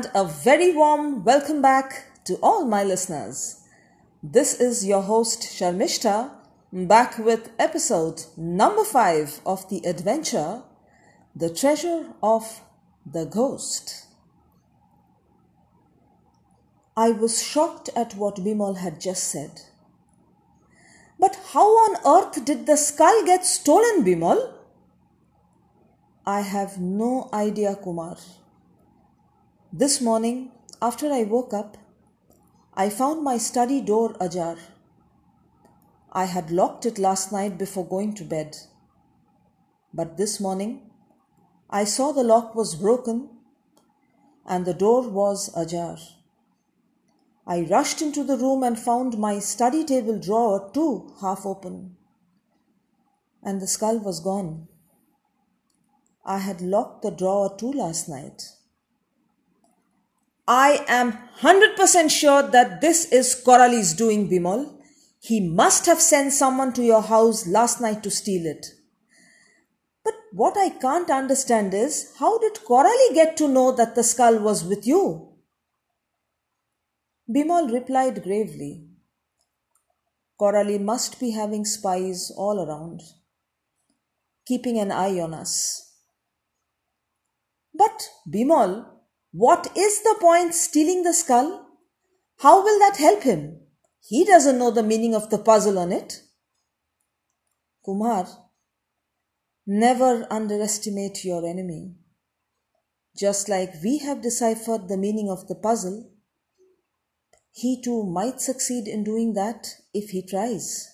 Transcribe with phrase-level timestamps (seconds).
[0.00, 3.66] and a very warm welcome back to all my listeners.
[4.22, 6.30] This is your host Sharmishta
[6.72, 10.62] back with episode number 5 of the adventure
[11.36, 12.62] The Treasure of
[13.04, 14.06] the Ghost.
[16.96, 19.60] I was shocked at what Bimal had just said.
[21.18, 24.54] But how on earth did the skull get stolen, Bimal?
[26.24, 28.16] I have no idea, Kumar.
[29.72, 30.50] This morning,
[30.82, 31.76] after I woke up,
[32.74, 34.56] I found my study door ajar.
[36.10, 38.56] I had locked it last night before going to bed.
[39.94, 40.90] But this morning,
[41.70, 43.28] I saw the lock was broken
[44.44, 45.98] and the door was ajar.
[47.46, 51.96] I rushed into the room and found my study table drawer too half open.
[53.40, 54.66] And the skull was gone.
[56.24, 58.42] I had locked the drawer too last night.
[60.52, 61.12] I am
[61.42, 64.80] 100% sure that this is Corali's doing, Bimal.
[65.20, 68.66] He must have sent someone to your house last night to steal it.
[70.02, 74.40] But what I can't understand is how did Corali get to know that the skull
[74.40, 75.28] was with you?
[77.32, 78.88] Bimal replied gravely.
[80.40, 83.02] Corali must be having spies all around,
[84.44, 85.92] keeping an eye on us.
[87.72, 88.99] But, Bimal,
[89.32, 91.66] what is the point stealing the skull?
[92.38, 93.60] How will that help him?
[94.00, 96.22] He doesn't know the meaning of the puzzle on it.
[97.84, 98.26] Kumar,
[99.66, 101.94] never underestimate your enemy.
[103.16, 106.10] Just like we have deciphered the meaning of the puzzle,
[107.52, 110.88] he too might succeed in doing that if he tries.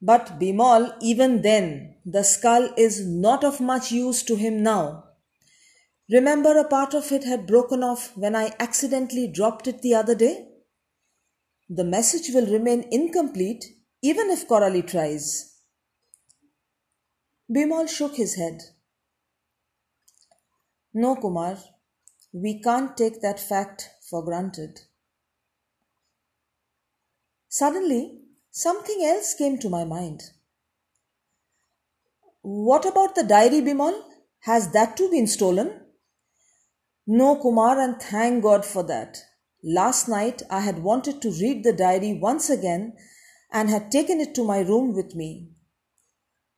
[0.00, 5.07] But Bimal, even then, the skull is not of much use to him now.
[6.10, 10.14] Remember a part of it had broken off when I accidentally dropped it the other
[10.14, 10.48] day?
[11.68, 13.66] The message will remain incomplete
[14.00, 15.54] even if Corali tries.
[17.54, 18.62] Bimal shook his head.
[20.94, 21.58] No, Kumar,
[22.32, 24.80] we can't take that fact for granted.
[27.50, 28.20] Suddenly,
[28.50, 30.22] something else came to my mind.
[32.40, 34.00] What about the diary, Bimal?
[34.40, 35.80] Has that too been stolen?
[37.10, 39.16] No, Kumar, and thank God for that.
[39.64, 42.98] Last night I had wanted to read the diary once again
[43.50, 45.48] and had taken it to my room with me.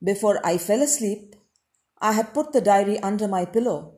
[0.00, 1.34] Before I fell asleep,
[2.00, 3.94] I had put the diary under my pillow.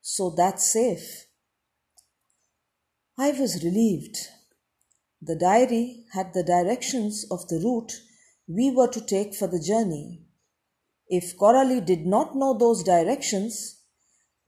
[0.00, 1.26] So that's safe.
[3.18, 4.16] I was relieved.
[5.20, 7.92] The diary had the directions of the route
[8.48, 10.22] we were to take for the journey.
[11.06, 13.82] If Corali did not know those directions,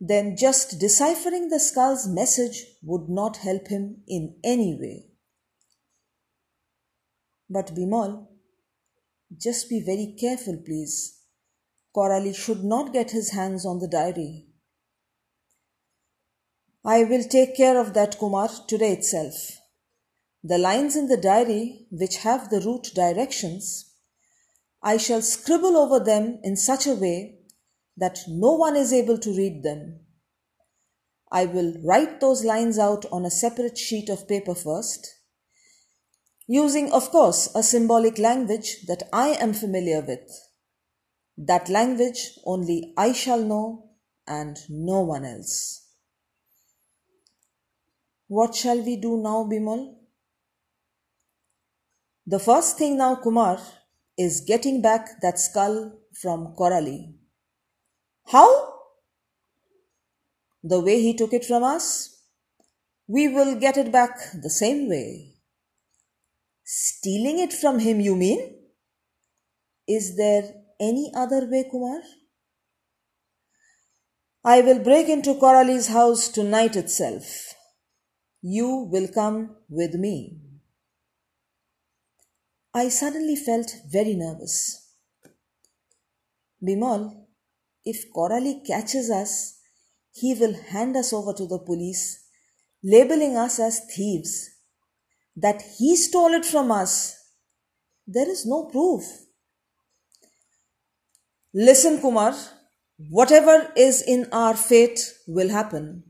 [0.00, 5.06] then just deciphering the skull's message would not help him in any way.
[7.48, 8.26] But Bimal,
[9.36, 11.20] just be very careful, please.
[11.94, 14.46] Corali should not get his hands on the diary.
[16.84, 19.58] I will take care of that, Kumar, today itself.
[20.44, 23.92] The lines in the diary which have the route directions,
[24.82, 27.35] I shall scribble over them in such a way
[27.96, 30.00] that no one is able to read them.
[31.30, 35.08] I will write those lines out on a separate sheet of paper first,
[36.46, 40.30] using, of course, a symbolic language that I am familiar with.
[41.36, 43.90] That language only I shall know
[44.26, 45.86] and no one else.
[48.28, 49.94] What shall we do now, Bimal?
[52.26, 53.60] The first thing now, Kumar,
[54.18, 57.14] is getting back that skull from Corali.
[58.28, 58.74] How?
[60.62, 62.16] The way he took it from us?
[63.06, 65.34] We will get it back the same way.
[66.64, 68.54] Stealing it from him, you mean?
[69.86, 72.00] Is there any other way, Kumar?
[74.44, 77.54] I will break into Corali's house tonight itself.
[78.42, 80.40] You will come with me.
[82.74, 84.92] I suddenly felt very nervous.
[86.62, 87.25] Bimal,
[87.86, 89.58] if Corali catches us,
[90.12, 92.24] he will hand us over to the police,
[92.82, 94.50] labeling us as thieves.
[95.36, 97.16] That he stole it from us,
[98.06, 99.04] there is no proof.
[101.54, 102.34] Listen, Kumar,
[103.10, 106.02] whatever is in our fate will happen.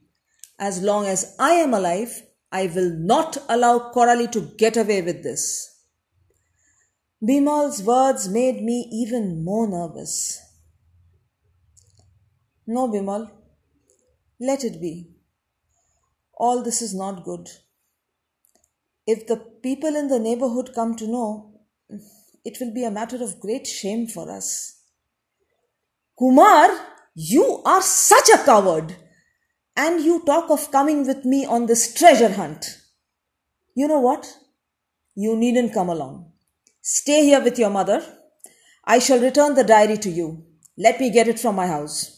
[0.58, 2.22] As long as I am alive,
[2.52, 5.72] I will not allow Corali to get away with this.
[7.22, 10.45] Bimal's words made me even more nervous.
[12.66, 13.30] No, Bimal,
[14.40, 15.08] let it be.
[16.34, 17.48] All this is not good.
[19.06, 21.60] If the people in the neighborhood come to know,
[22.44, 24.80] it will be a matter of great shame for us.
[26.18, 26.68] Kumar,
[27.14, 28.96] you are such a coward!
[29.76, 32.78] And you talk of coming with me on this treasure hunt.
[33.74, 34.26] You know what?
[35.14, 36.32] You needn't come along.
[36.80, 38.02] Stay here with your mother.
[38.84, 40.46] I shall return the diary to you.
[40.78, 42.15] Let me get it from my house.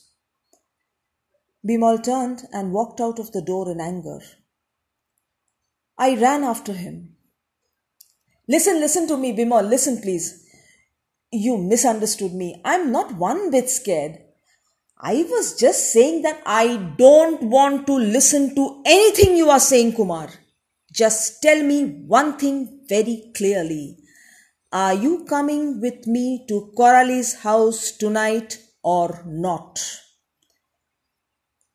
[1.68, 4.20] Bimal turned and walked out of the door in anger.
[5.98, 7.16] I ran after him.
[8.48, 9.68] Listen, listen to me, Bimal.
[9.68, 10.46] Listen, please.
[11.30, 12.62] You misunderstood me.
[12.64, 14.18] I'm not one bit scared.
[14.98, 19.92] I was just saying that I don't want to listen to anything you are saying,
[19.92, 20.30] Kumar.
[20.90, 23.98] Just tell me one thing very clearly.
[24.72, 29.78] Are you coming with me to Corali's house tonight or not?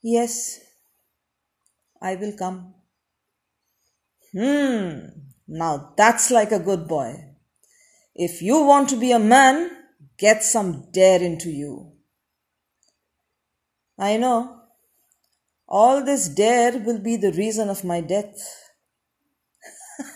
[0.03, 0.59] Yes,
[2.01, 2.73] I will come.
[4.33, 4.99] Hmm,
[5.47, 7.15] now that's like a good boy.
[8.13, 9.71] If you want to be a man,
[10.17, 11.93] get some dare into you.
[13.97, 14.59] I know.
[15.69, 18.35] All this dare will be the reason of my death.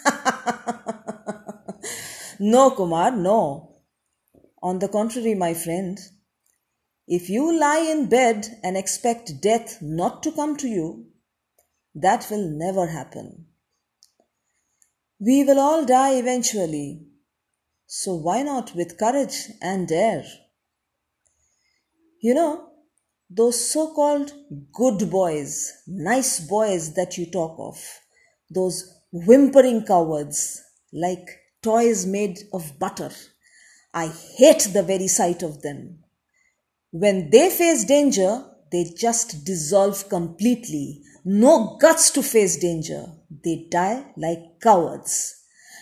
[2.39, 3.77] no, Kumar, no.
[4.61, 5.97] On the contrary, my friend,
[7.07, 11.05] if you lie in bed and expect death not to come to you,
[11.95, 13.45] that will never happen.
[15.19, 17.07] We will all die eventually,
[17.85, 20.25] so why not with courage and dare?
[22.21, 22.69] You know,
[23.29, 24.33] those so called
[24.73, 27.81] good boys, nice boys that you talk of,
[28.49, 30.61] those whimpering cowards
[30.91, 31.27] like
[31.63, 33.11] toys made of butter.
[33.93, 36.03] I hate the very sight of them.
[36.99, 41.01] When they face danger, they just dissolve completely.
[41.23, 43.05] No guts to face danger.
[43.43, 45.35] They die like cowards.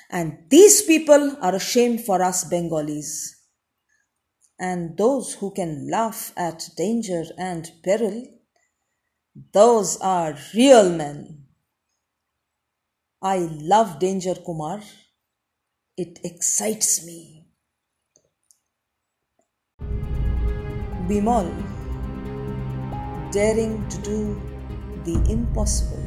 [0.09, 3.35] And these people are a shame for us Bengalis
[4.59, 8.25] and those who can laugh at danger and peril,
[9.51, 11.45] those are real men.
[13.21, 14.81] I love danger, Kumar.
[15.97, 17.34] It excites me.
[21.07, 21.51] Bimal,
[23.31, 24.41] daring to do
[25.03, 26.03] the impossible.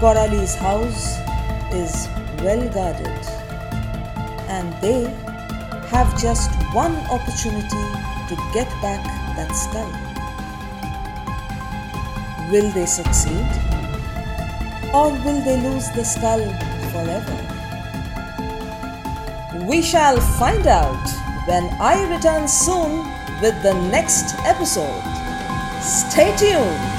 [0.00, 1.18] Corali's house
[1.74, 2.08] is
[2.42, 3.20] well guarded,
[4.48, 5.04] and they
[5.92, 7.84] have just one opportunity
[8.28, 9.04] to get back
[9.36, 9.92] that skull.
[12.50, 13.46] Will they succeed?
[14.94, 16.40] Or will they lose the skull
[16.92, 17.36] forever?
[19.66, 23.06] We shall find out when I return soon
[23.40, 25.02] with the next episode.
[25.80, 26.95] Stay tuned.